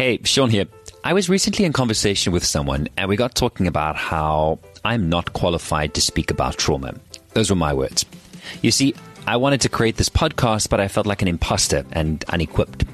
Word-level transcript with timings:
Hey, 0.00 0.18
Sean 0.24 0.48
here. 0.48 0.64
I 1.04 1.12
was 1.12 1.28
recently 1.28 1.66
in 1.66 1.74
conversation 1.74 2.32
with 2.32 2.42
someone 2.42 2.88
and 2.96 3.06
we 3.06 3.16
got 3.16 3.34
talking 3.34 3.66
about 3.66 3.96
how 3.96 4.58
I'm 4.82 5.10
not 5.10 5.34
qualified 5.34 5.92
to 5.92 6.00
speak 6.00 6.30
about 6.30 6.56
trauma. 6.56 6.94
Those 7.34 7.50
were 7.50 7.56
my 7.56 7.74
words. 7.74 8.06
You 8.62 8.70
see, 8.70 8.94
I 9.26 9.36
wanted 9.36 9.60
to 9.60 9.68
create 9.68 9.98
this 9.98 10.08
podcast, 10.08 10.70
but 10.70 10.80
I 10.80 10.88
felt 10.88 11.06
like 11.06 11.20
an 11.20 11.28
imposter 11.28 11.84
and 11.92 12.24
unequipped. 12.30 12.84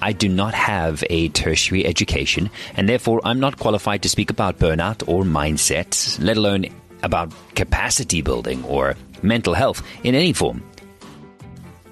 I 0.00 0.12
do 0.12 0.28
not 0.28 0.54
have 0.54 1.02
a 1.10 1.28
tertiary 1.30 1.84
education, 1.84 2.50
and 2.76 2.88
therefore 2.88 3.20
I'm 3.24 3.40
not 3.40 3.58
qualified 3.58 4.02
to 4.02 4.08
speak 4.08 4.30
about 4.30 4.60
burnout 4.60 5.08
or 5.08 5.24
mindset, 5.24 6.22
let 6.24 6.36
alone 6.36 6.66
about 7.02 7.32
capacity 7.56 8.22
building 8.22 8.62
or 8.62 8.94
mental 9.22 9.54
health 9.54 9.82
in 10.04 10.14
any 10.14 10.32
form. 10.32 10.62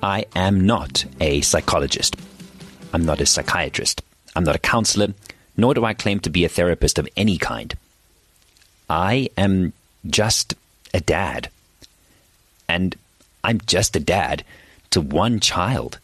I 0.05 0.25
am 0.37 0.65
not 0.65 1.05
a 1.21 1.41
psychologist. 1.41 2.15
I'm 2.93 3.05
not 3.05 3.21
a 3.21 3.27
psychiatrist. 3.27 4.05
I'm 4.37 4.45
not 4.45 4.55
a 4.55 4.61
counselor, 4.61 5.15
nor 5.57 5.73
do 5.73 5.85
I 5.85 5.95
claim 5.95 6.21
to 6.21 6.31
be 6.31 6.45
a 6.45 6.49
therapist 6.49 6.99
of 6.99 7.09
any 7.17 7.39
kind. 7.39 7.75
I 8.89 9.31
am 9.37 9.73
just 10.07 10.55
a 10.93 11.01
dad. 11.01 11.49
And 12.69 12.95
I'm 13.43 13.61
just 13.67 13.97
a 13.97 14.01
dad 14.01 14.45
to 14.91 15.01
one 15.01 15.41
child. 15.41 15.99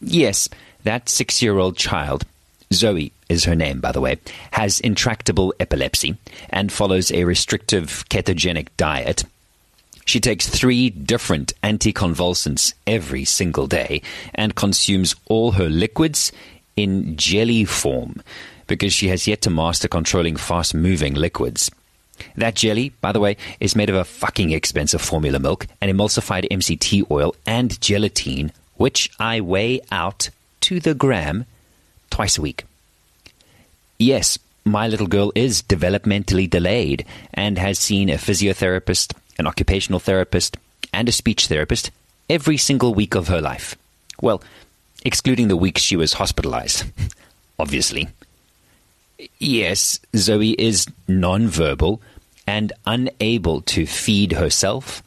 Yes, 0.00 0.48
that 0.82 1.08
six 1.08 1.42
year 1.42 1.58
old 1.58 1.76
child, 1.76 2.24
Zoe 2.72 3.12
is 3.28 3.44
her 3.44 3.54
name, 3.54 3.80
by 3.80 3.92
the 3.92 4.00
way, 4.00 4.16
has 4.52 4.80
intractable 4.80 5.54
epilepsy 5.60 6.16
and 6.48 6.72
follows 6.72 7.12
a 7.12 7.24
restrictive 7.24 8.04
ketogenic 8.08 8.68
diet. 8.76 9.24
She 10.06 10.20
takes 10.20 10.48
three 10.48 10.90
different 10.90 11.54
anticonvulsants 11.62 12.74
every 12.86 13.24
single 13.24 13.66
day 13.66 14.02
and 14.34 14.54
consumes 14.54 15.16
all 15.26 15.52
her 15.52 15.68
liquids 15.68 16.30
in 16.76 17.16
jelly 17.16 17.64
form 17.64 18.22
because 18.66 18.92
she 18.92 19.08
has 19.08 19.26
yet 19.26 19.42
to 19.42 19.50
master 19.50 19.88
controlling 19.88 20.36
fast 20.36 20.74
moving 20.74 21.14
liquids. 21.14 21.70
That 22.36 22.54
jelly, 22.54 22.90
by 23.00 23.12
the 23.12 23.20
way, 23.20 23.36
is 23.60 23.76
made 23.76 23.90
of 23.90 23.96
a 23.96 24.04
fucking 24.04 24.52
expensive 24.52 25.00
formula 25.00 25.38
milk 25.38 25.66
and 25.80 25.90
emulsified 25.90 26.48
MCT 26.50 27.10
oil 27.10 27.34
and 27.46 27.80
gelatin, 27.80 28.52
which 28.76 29.10
I 29.18 29.40
weigh 29.40 29.80
out 29.90 30.30
to 30.62 30.80
the 30.80 30.94
gram 30.94 31.44
twice 32.10 32.38
a 32.38 32.42
week. 32.42 32.64
Yes, 33.98 34.38
my 34.64 34.88
little 34.88 35.06
girl 35.06 35.32
is 35.34 35.62
developmentally 35.62 36.48
delayed 36.48 37.04
and 37.32 37.58
has 37.58 37.78
seen 37.78 38.08
a 38.08 38.14
physiotherapist, 38.14 39.14
an 39.38 39.46
occupational 39.46 40.00
therapist, 40.00 40.56
and 40.92 41.08
a 41.08 41.12
speech 41.12 41.48
therapist 41.48 41.90
every 42.30 42.56
single 42.56 42.94
week 42.94 43.14
of 43.14 43.28
her 43.28 43.40
life. 43.40 43.76
Well, 44.20 44.42
excluding 45.04 45.48
the 45.48 45.56
weeks 45.56 45.82
she 45.82 45.96
was 45.96 46.14
hospitalized, 46.14 46.84
obviously. 47.58 48.08
Yes, 49.38 50.00
Zoe 50.16 50.52
is 50.52 50.86
nonverbal 51.08 52.00
and 52.46 52.72
unable 52.86 53.60
to 53.62 53.86
feed 53.86 54.32
herself, 54.32 55.02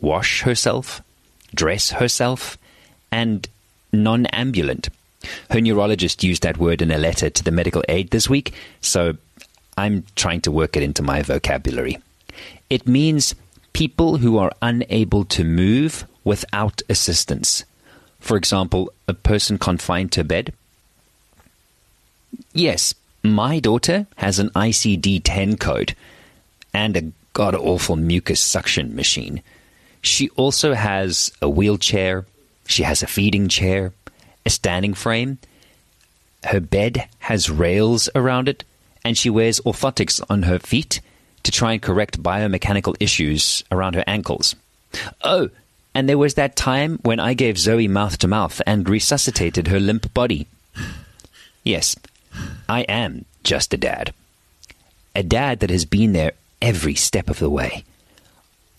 wash 0.00 0.42
herself, 0.42 1.02
dress 1.54 1.90
herself, 1.90 2.58
and 3.12 3.48
non 3.92 4.26
ambulant. 4.26 4.88
Her 5.50 5.60
neurologist 5.60 6.24
used 6.24 6.42
that 6.42 6.58
word 6.58 6.80
in 6.80 6.90
a 6.90 6.98
letter 6.98 7.28
to 7.28 7.44
the 7.44 7.50
medical 7.50 7.82
aid 7.88 8.10
this 8.10 8.28
week, 8.28 8.54
so 8.80 9.16
I'm 9.76 10.04
trying 10.16 10.40
to 10.42 10.50
work 10.50 10.76
it 10.76 10.82
into 10.82 11.02
my 11.02 11.22
vocabulary. 11.22 11.98
It 12.70 12.88
means 12.88 13.34
people 13.72 14.18
who 14.18 14.38
are 14.38 14.52
unable 14.62 15.24
to 15.26 15.44
move 15.44 16.06
without 16.24 16.82
assistance. 16.88 17.64
For 18.20 18.36
example, 18.36 18.92
a 19.08 19.14
person 19.14 19.58
confined 19.58 20.12
to 20.12 20.24
bed. 20.24 20.52
Yes, 22.52 22.94
my 23.22 23.58
daughter 23.58 24.06
has 24.16 24.38
an 24.38 24.50
ICD 24.50 25.22
10 25.24 25.56
code 25.56 25.94
and 26.72 26.96
a 26.96 27.12
god 27.32 27.54
awful 27.54 27.96
mucus 27.96 28.40
suction 28.40 28.94
machine. 28.94 29.42
She 30.02 30.30
also 30.30 30.74
has 30.74 31.32
a 31.42 31.48
wheelchair, 31.48 32.26
she 32.66 32.82
has 32.84 33.02
a 33.02 33.06
feeding 33.06 33.48
chair, 33.48 33.92
a 34.46 34.50
standing 34.50 34.94
frame. 34.94 35.38
Her 36.44 36.60
bed 36.60 37.08
has 37.20 37.50
rails 37.50 38.08
around 38.14 38.48
it, 38.48 38.64
and 39.04 39.16
she 39.16 39.28
wears 39.28 39.60
orthotics 39.60 40.22
on 40.30 40.44
her 40.44 40.58
feet 40.58 41.00
to 41.42 41.50
try 41.50 41.72
and 41.72 41.82
correct 41.82 42.22
biomechanical 42.22 42.96
issues 43.00 43.64
around 43.70 43.94
her 43.94 44.04
ankles. 44.06 44.54
Oh, 45.22 45.50
and 45.94 46.08
there 46.08 46.18
was 46.18 46.34
that 46.34 46.56
time 46.56 46.98
when 47.02 47.18
I 47.20 47.34
gave 47.34 47.58
Zoe 47.58 47.88
mouth 47.88 48.18
to 48.18 48.28
mouth 48.28 48.60
and 48.66 48.88
resuscitated 48.88 49.68
her 49.68 49.80
limp 49.80 50.12
body. 50.14 50.46
Yes, 51.64 51.96
I 52.68 52.82
am 52.82 53.24
just 53.42 53.74
a 53.74 53.76
dad. 53.76 54.14
A 55.14 55.22
dad 55.22 55.60
that 55.60 55.70
has 55.70 55.84
been 55.84 56.12
there 56.12 56.32
every 56.62 56.94
step 56.94 57.28
of 57.28 57.38
the 57.38 57.50
way. 57.50 57.84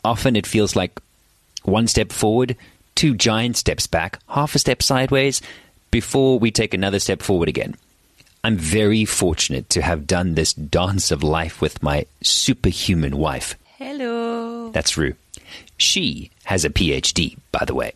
Often 0.03 0.35
it 0.35 0.47
feels 0.47 0.75
like 0.75 0.99
one 1.63 1.87
step 1.87 2.11
forward, 2.11 2.55
two 2.95 3.13
giant 3.15 3.57
steps 3.57 3.87
back, 3.87 4.19
half 4.29 4.55
a 4.55 4.59
step 4.59 4.81
sideways, 4.81 5.41
before 5.91 6.39
we 6.39 6.51
take 6.51 6.73
another 6.73 6.99
step 6.99 7.21
forward 7.21 7.49
again. 7.49 7.75
I'm 8.43 8.57
very 8.57 9.05
fortunate 9.05 9.69
to 9.71 9.81
have 9.81 10.07
done 10.07 10.33
this 10.33 10.53
dance 10.53 11.11
of 11.11 11.21
life 11.21 11.61
with 11.61 11.83
my 11.83 12.05
superhuman 12.23 13.17
wife. 13.17 13.55
Hello. 13.77 14.71
That's 14.71 14.97
Rue. 14.97 15.15
She 15.77 16.31
has 16.51 16.65
a 16.65 16.69
PhD, 16.69 17.37
by 17.53 17.63
the 17.63 17.73
way. 17.73 17.93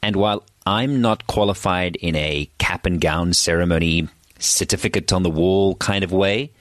And 0.00 0.14
while 0.14 0.44
I'm 0.64 1.00
not 1.00 1.26
qualified 1.26 1.96
in 1.96 2.14
a 2.14 2.48
cap 2.56 2.86
and 2.86 3.00
gown 3.00 3.32
ceremony, 3.32 4.06
certificate 4.38 5.12
on 5.12 5.24
the 5.24 5.36
wall 5.40 5.74
kind 5.74 6.04
of 6.04 6.12
way, 6.12 6.52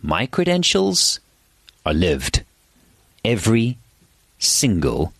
my 0.00 0.24
credentials 0.24 1.20
are 1.84 1.92
lived 1.92 2.44
every 3.22 3.76
single 4.38 5.12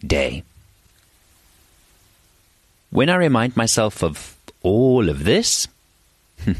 day. 0.00 0.44
When 2.88 3.10
I 3.10 3.16
remind 3.16 3.58
myself 3.58 4.02
of 4.02 4.34
all 4.62 5.10
of 5.10 5.24
this, 5.24 5.68
hmm, 6.42 6.52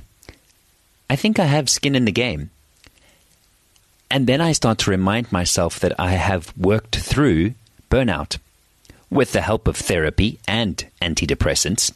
I 1.08 1.16
think 1.16 1.38
I 1.38 1.46
have 1.46 1.70
skin 1.70 1.94
in 1.94 2.04
the 2.04 2.12
game. 2.12 2.50
And 4.10 4.26
then 4.26 4.42
I 4.42 4.52
start 4.52 4.76
to 4.80 4.90
remind 4.90 5.32
myself 5.32 5.80
that 5.80 5.98
I 5.98 6.10
have 6.10 6.52
worked 6.58 6.96
through 6.96 7.54
burnout 7.90 8.38
with 9.10 9.32
the 9.32 9.40
help 9.40 9.68
of 9.68 9.76
therapy 9.76 10.38
and 10.48 10.86
antidepressants. 11.00 11.92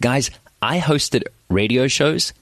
Guys, 0.00 0.30
I 0.62 0.78
hosted 0.80 1.24
radio 1.48 1.88
shows 1.88 2.32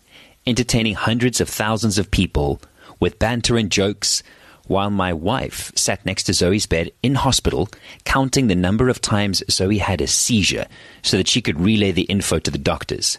entertaining 0.47 0.95
hundreds 0.95 1.41
of 1.41 1.49
thousands 1.49 1.99
of 1.99 2.11
people 2.11 2.61
with 3.01 3.19
banter 3.19 3.57
and 3.57 3.71
jokes 3.71 4.23
while 4.67 4.91
my 4.91 5.13
wife 5.13 5.73
sat 5.77 6.05
next 6.05 6.25
to 6.25 6.33
Zoe's 6.33 6.67
bed 6.67 6.91
in 7.03 7.15
hospital, 7.15 7.69
counting 8.05 8.47
the 8.47 8.55
number 8.55 8.89
of 8.89 9.01
times 9.01 9.43
Zoe 9.51 9.79
had 9.79 10.01
a 10.01 10.07
seizure 10.07 10.67
so 11.03 11.17
that 11.17 11.29
she 11.29 11.41
could 11.41 11.61
relay 11.61 11.93
the 11.93 12.03
info 12.03 12.39
to 12.41 12.51
the 12.51 12.59
doctors. 12.59 13.19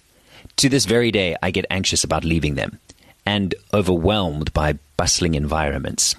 To 0.57 0.69
this 0.69 0.85
very 0.85 1.11
day, 1.11 1.35
I 1.41 1.51
get 1.51 1.65
anxious 1.69 2.03
about 2.03 2.25
leaving 2.25 2.55
them 2.55 2.79
and 3.25 3.55
overwhelmed 3.73 4.53
by 4.53 4.79
bustling 4.97 5.35
environments. 5.35 6.15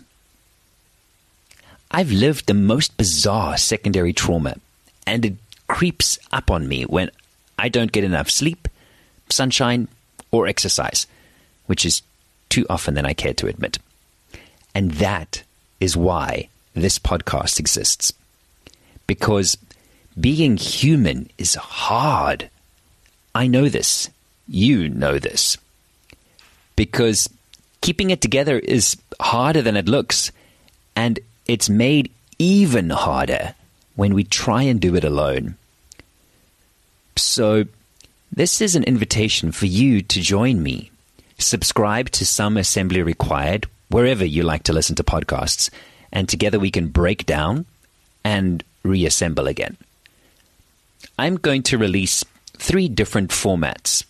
I've 1.91 2.13
lived 2.13 2.47
the 2.47 2.55
most 2.55 2.97
bizarre 2.97 3.57
secondary 3.57 4.13
trauma, 4.13 4.57
and 5.07 5.25
it 5.25 5.35
creeps 5.69 6.19
up 6.33 6.51
on 6.51 6.69
me 6.69 6.85
when 6.85 7.11
I 7.59 7.69
don't 7.69 7.93
get 7.93 8.05
enough 8.05 8.31
sleep, 8.31 8.69
sunshine, 9.31 9.89
or 10.31 10.47
exercise, 10.47 11.07
which 11.67 11.87
is 11.87 12.03
too 12.49 12.67
often 12.69 12.95
than 12.95 13.07
I 13.07 13.15
care 13.15 13.35
to 13.35 13.47
admit. 13.47 13.79
And 14.75 14.93
that 14.93 15.43
is 15.81 15.97
why 15.97 16.49
this 16.75 16.99
podcast 16.99 17.59
exists. 17.59 18.13
Because 19.07 19.57
being 20.19 20.57
human 20.57 21.31
is 21.39 21.55
hard. 21.55 22.51
I 23.35 23.47
know 23.47 23.69
this. 23.69 24.11
You 24.47 24.89
know 24.89 25.19
this. 25.19 25.57
Because 26.77 27.29
keeping 27.81 28.11
it 28.11 28.21
together 28.21 28.59
is 28.59 28.97
harder 29.21 29.63
than 29.63 29.77
it 29.77 29.89
looks. 29.89 30.33
And 30.95 31.21
it's 31.49 31.71
made 31.71 32.13
even 32.39 32.91
harder 32.91 33.55
when 33.97 34.15
we 34.15 34.23
try 34.23 34.63
and 34.63 34.81
do 34.81 34.95
it 34.95 35.03
alone. 35.03 35.57
So, 37.17 37.65
this 38.31 38.61
is 38.61 38.77
an 38.77 38.85
invitation 38.85 39.51
for 39.51 39.67
you 39.67 40.03
to 40.03 40.21
join 40.21 40.63
me. 40.63 40.91
Subscribe 41.39 42.11
to 42.11 42.27
Some 42.27 42.57
Assembly 42.57 43.03
Required 43.03 43.67
wherever 43.89 44.25
you 44.25 44.43
like 44.43 44.65
to 44.65 44.73
listen 44.73 44.95
to 44.97 45.03
podcasts, 45.03 45.71
and 46.13 46.29
together 46.29 46.61
we 46.61 46.71
can 46.71 46.89
break 46.89 47.27
down 47.27 47.65
and 48.23 48.63
reassemble 48.83 49.49
again. 49.49 49.77
I'm 51.19 51.37
going 51.37 51.63
to 51.65 51.79
release 51.79 52.25
three 52.57 52.89
different 52.89 53.31
formats 53.31 54.05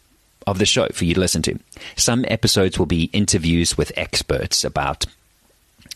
of 0.47 0.59
the 0.59 0.67
show 0.67 0.89
for 0.93 1.05
you 1.05 1.15
to 1.15 1.21
listen 1.21 1.43
to. 1.43 1.59
Some 1.97 2.25
episodes 2.29 2.79
will 2.79 2.87
be 2.87 3.11
interviews 3.13 3.79
with 3.79 3.93
experts 3.97 4.65
about 4.65 5.07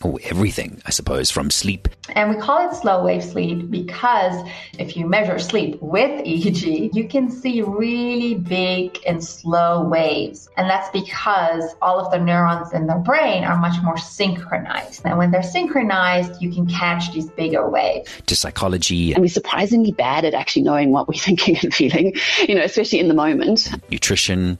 Oh, 0.05 0.19
everything, 0.23 0.81
I 0.85 0.89
suppose, 0.89 1.31
from 1.31 1.49
sleep. 1.49 1.87
And 2.09 2.29
we 2.29 2.35
call 2.35 2.69
it 2.69 2.75
slow 2.75 3.05
wave 3.05 3.23
sleep 3.23 3.71
because 3.71 4.35
if 4.77 4.97
you 4.97 5.07
measure 5.07 5.39
sleep 5.39 5.81
with 5.81 6.25
EEG, 6.25 6.93
you 6.93 7.07
can 7.07 7.31
see 7.31 7.61
really 7.61 8.35
big 8.35 8.99
and 9.07 9.23
slow 9.23 9.81
waves. 9.81 10.49
And 10.57 10.69
that's 10.69 10.89
because 10.89 11.73
all 11.81 12.01
of 12.01 12.11
the 12.11 12.19
neurons 12.19 12.73
in 12.73 12.87
the 12.87 12.95
brain 12.95 13.45
are 13.45 13.57
much 13.57 13.81
more 13.81 13.97
synchronized. 13.97 15.03
And 15.05 15.17
when 15.17 15.31
they're 15.31 15.41
synchronized, 15.41 16.41
you 16.41 16.51
can 16.51 16.67
catch 16.67 17.13
these 17.13 17.29
bigger 17.29 17.69
waves. 17.69 18.11
To 18.25 18.35
psychology. 18.35 19.13
And 19.13 19.21
we're 19.21 19.29
surprisingly 19.29 19.93
bad 19.93 20.25
at 20.25 20.33
actually 20.33 20.63
knowing 20.63 20.91
what 20.91 21.07
we're 21.07 21.13
thinking 21.19 21.57
and 21.63 21.73
feeling, 21.73 22.13
you 22.45 22.55
know, 22.55 22.63
especially 22.63 22.99
in 22.99 23.07
the 23.07 23.13
moment. 23.13 23.69
Nutrition. 23.89 24.57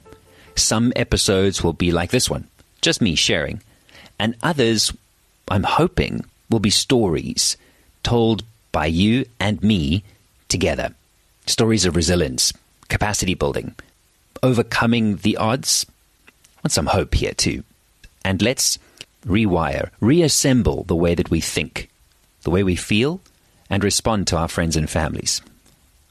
Some 0.56 0.94
episodes 0.96 1.64
will 1.64 1.74
be 1.74 1.92
like 1.92 2.12
this 2.12 2.30
one, 2.30 2.48
just 2.82 3.02
me 3.02 3.16
sharing. 3.16 3.62
And 4.20 4.38
others 4.44 4.94
I'm 5.50 5.64
hoping, 5.64 6.26
will 6.50 6.60
be 6.60 6.70
stories 6.70 7.58
told 8.04 8.44
by 8.72 8.86
you 8.86 9.26
and 9.40 9.62
me 9.64 10.04
together. 10.50 10.94
Stories 11.48 11.86
of 11.86 11.96
resilience, 11.96 12.54
capacity 12.90 13.34
building, 13.34 13.76
overcoming 14.42 15.18
the 15.18 15.38
odds. 15.38 15.86
Want 16.64 16.72
some 16.72 16.88
hope 16.88 17.16
here 17.16 17.34
too. 17.34 17.64
And 18.24 18.42
let's 18.42 18.80
rewire, 19.26 19.90
reassemble 20.00 20.84
the 20.84 20.96
way 20.96 21.16
that 21.16 21.30
we 21.30 21.42
think, 21.42 21.90
the 22.44 22.52
way 22.52 22.64
we 22.64 22.76
feel, 22.76 23.22
and 23.70 23.84
respond 23.84 24.28
to 24.28 24.38
our 24.38 24.48
friends 24.48 24.76
and 24.76 24.90
families. 24.90 25.42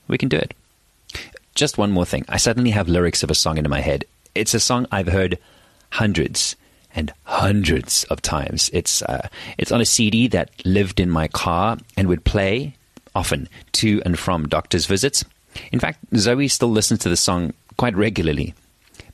We 0.09 0.19
can 0.19 0.29
do 0.29 0.37
it. 0.37 0.55
Just 1.55 1.79
one 1.79 1.91
more 1.91 2.07
thing. 2.07 2.25
I 2.29 2.39
suddenly 2.39 2.71
have 2.71 2.89
lyrics 2.89 3.23
of 3.23 3.31
a 3.31 3.35
song 3.35 3.59
into 3.59 3.71
my 3.71 3.81
head. 3.81 4.05
It's 4.35 4.55
a 4.55 4.61
song 4.61 4.87
I've 4.91 5.09
heard 5.09 5.39
hundreds 5.91 6.57
and 6.95 7.13
hundreds 7.25 8.05
of 8.05 8.23
times. 8.23 8.71
It's 8.73 9.03
uh, 9.03 9.29
it's 9.59 9.73
on 9.73 9.81
a 9.81 9.87
CD 9.87 10.29
that 10.29 10.51
lived 10.65 11.01
in 11.01 11.11
my 11.11 11.29
car 11.29 11.79
and 11.97 12.09
would 12.09 12.25
play 12.25 12.75
often 13.15 13.49
to 13.73 14.03
and 14.05 14.19
from 14.19 14.49
doctor's 14.49 14.87
visits. 14.87 15.25
In 15.71 15.81
fact, 15.81 15.99
Zoe 16.17 16.49
still 16.49 16.71
listens 16.71 17.01
to 17.01 17.09
the 17.09 17.17
song 17.17 17.53
quite 17.77 17.95
regularly. 17.95 18.55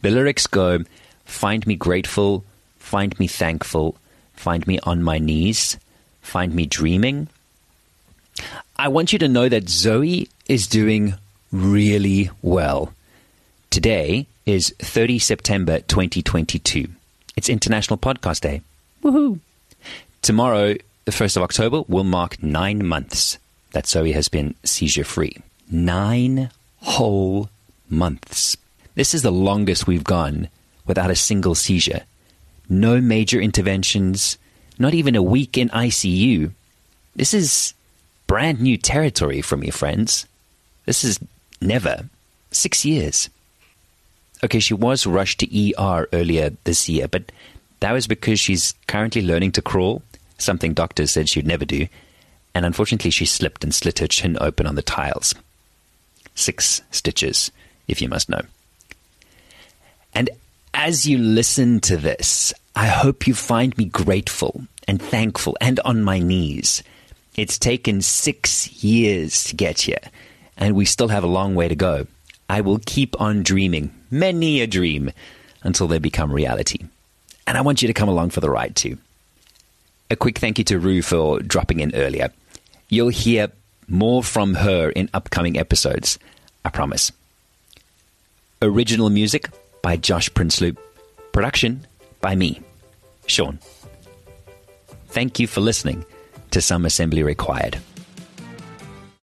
The 0.02 0.10
lyrics 0.10 0.46
go, 0.46 0.84
"Find 1.24 1.66
me 1.66 1.74
grateful, 1.74 2.44
find 2.78 3.18
me 3.18 3.26
thankful, 3.26 3.96
find 4.34 4.66
me 4.66 4.78
on 4.80 5.02
my 5.02 5.18
knees, 5.18 5.76
find 6.22 6.54
me 6.54 6.66
dreaming." 6.66 7.28
I 8.76 8.86
want 8.86 9.12
you 9.12 9.18
to 9.18 9.28
know 9.28 9.48
that 9.48 9.68
Zoe 9.68 10.28
is 10.48 10.68
doing 10.68 11.14
really 11.50 12.30
well. 12.42 12.92
Today 13.70 14.26
is 14.46 14.72
30 14.78 15.18
September 15.18 15.80
2022. 15.80 16.88
It's 17.38 17.48
International 17.48 17.96
Podcast 17.96 18.40
Day. 18.40 18.62
Woohoo! 19.00 19.38
Tomorrow, 20.22 20.74
the 21.04 21.12
1st 21.12 21.36
of 21.36 21.44
October, 21.44 21.82
will 21.86 22.02
mark 22.02 22.42
nine 22.42 22.84
months 22.84 23.38
that 23.70 23.86
Zoe 23.86 24.10
has 24.10 24.26
been 24.26 24.56
seizure 24.64 25.04
free. 25.04 25.36
Nine 25.70 26.50
whole 26.78 27.48
months. 27.88 28.56
This 28.96 29.14
is 29.14 29.22
the 29.22 29.30
longest 29.30 29.86
we've 29.86 30.02
gone 30.02 30.48
without 30.84 31.12
a 31.12 31.14
single 31.14 31.54
seizure. 31.54 32.02
No 32.68 33.00
major 33.00 33.40
interventions, 33.40 34.36
not 34.76 34.92
even 34.92 35.14
a 35.14 35.22
week 35.22 35.56
in 35.56 35.68
ICU. 35.68 36.50
This 37.14 37.32
is 37.32 37.72
brand 38.26 38.60
new 38.60 38.76
territory 38.76 39.42
for 39.42 39.56
me, 39.56 39.70
friends. 39.70 40.26
This 40.86 41.04
is 41.04 41.20
never. 41.60 42.06
Six 42.50 42.84
years. 42.84 43.30
Okay, 44.44 44.60
she 44.60 44.74
was 44.74 45.06
rushed 45.06 45.40
to 45.40 45.74
ER 45.74 46.08
earlier 46.12 46.50
this 46.64 46.88
year, 46.88 47.08
but 47.08 47.32
that 47.80 47.92
was 47.92 48.06
because 48.06 48.38
she's 48.38 48.74
currently 48.86 49.22
learning 49.22 49.52
to 49.52 49.62
crawl, 49.62 50.02
something 50.38 50.74
doctors 50.74 51.12
said 51.12 51.28
she'd 51.28 51.46
never 51.46 51.64
do, 51.64 51.86
and 52.54 52.64
unfortunately 52.64 53.10
she 53.10 53.24
slipped 53.26 53.64
and 53.64 53.74
slit 53.74 53.98
her 53.98 54.06
chin 54.06 54.36
open 54.40 54.66
on 54.66 54.74
the 54.74 54.82
tiles. 54.82 55.34
Six 56.34 56.82
stitches, 56.90 57.50
if 57.88 58.00
you 58.00 58.08
must 58.08 58.28
know. 58.28 58.42
And 60.14 60.30
as 60.72 61.06
you 61.06 61.18
listen 61.18 61.80
to 61.80 61.96
this, 61.96 62.54
I 62.76 62.86
hope 62.86 63.26
you 63.26 63.34
find 63.34 63.76
me 63.76 63.86
grateful 63.86 64.64
and 64.86 65.02
thankful 65.02 65.56
and 65.60 65.80
on 65.80 66.02
my 66.02 66.20
knees. 66.20 66.82
It's 67.36 67.58
taken 67.58 68.02
six 68.02 68.82
years 68.82 69.44
to 69.44 69.56
get 69.56 69.80
here, 69.82 70.00
and 70.56 70.74
we 70.74 70.84
still 70.84 71.08
have 71.08 71.24
a 71.24 71.28
long 71.28 71.54
way 71.54 71.68
to 71.68 71.76
go. 71.76 72.06
I 72.48 72.60
will 72.62 72.80
keep 72.84 73.20
on 73.20 73.42
dreaming, 73.42 73.92
many 74.10 74.60
a 74.60 74.66
dream, 74.66 75.10
until 75.62 75.88
they 75.88 75.98
become 75.98 76.32
reality. 76.32 76.78
And 77.46 77.56
I 77.56 77.62
want 77.62 77.82
you 77.82 77.88
to 77.88 77.94
come 77.94 78.08
along 78.08 78.30
for 78.30 78.40
the 78.40 78.50
ride 78.50 78.76
too. 78.76 78.98
A 80.10 80.16
quick 80.16 80.38
thank 80.38 80.58
you 80.58 80.64
to 80.64 80.78
Rue 80.78 81.02
for 81.02 81.40
dropping 81.40 81.80
in 81.80 81.94
earlier. 81.94 82.30
You'll 82.88 83.08
hear 83.08 83.50
more 83.88 84.22
from 84.22 84.54
her 84.54 84.90
in 84.90 85.10
upcoming 85.12 85.58
episodes, 85.58 86.18
I 86.64 86.70
promise. 86.70 87.12
Original 88.62 89.10
music 89.10 89.50
by 89.82 89.96
Josh 89.96 90.30
Prinsloo. 90.30 90.76
Production 91.32 91.86
by 92.20 92.34
me, 92.34 92.60
Sean. 93.26 93.58
Thank 95.08 95.38
you 95.38 95.46
for 95.46 95.60
listening 95.60 96.04
to 96.50 96.60
Some 96.60 96.84
Assembly 96.84 97.22
Required. 97.22 97.78